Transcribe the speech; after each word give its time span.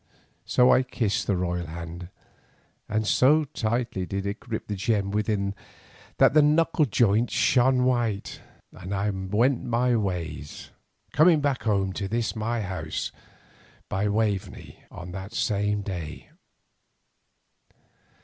So 0.45 0.71
I 0.73 0.81
kissed 0.81 1.27
the 1.27 1.35
royal 1.37 1.67
hand, 1.67 2.09
and 2.89 3.05
so 3.05 3.43
tightly 3.53 4.07
did 4.07 4.25
it 4.25 4.39
grip 4.39 4.65
the 4.67 4.75
gem 4.75 5.11
within 5.11 5.53
that 6.17 6.33
the 6.33 6.41
knuckle 6.41 6.85
joints 6.85 7.33
shone 7.33 7.83
white, 7.85 8.41
and 8.71 8.95
I 8.95 9.11
went 9.11 9.63
my 9.63 9.95
ways, 9.95 10.71
coming 11.13 11.39
back 11.39 11.61
home 11.65 11.93
to 11.93 12.07
this 12.07 12.35
my 12.35 12.61
house 12.61 13.11
by 13.89 14.05
the 14.05 14.11
Waveney 14.11 14.83
on 14.89 15.11
that 15.11 15.33
same 15.33 15.83
day. 15.83 16.29